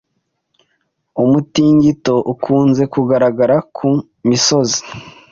Umutingito 1.23 2.15
ukunze 2.31 2.83
kugaragara 2.93 3.55
ku 3.75 3.89
misozi 4.29 4.81